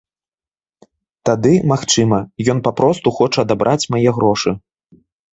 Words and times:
Тады, 1.29 1.51
магчыма, 1.71 2.19
ён 2.53 2.57
папросту 2.67 3.13
хоча 3.17 3.39
адабраць 3.45 3.89
мае 3.97 4.09
грошы. 4.17 4.55